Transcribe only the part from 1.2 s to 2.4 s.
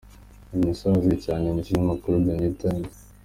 cyane mu kinyamakuru The